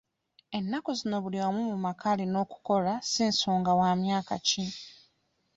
[0.57, 4.65] Ennaku zino buli omu mu maka alina okukola si nsonga wa myaka ki?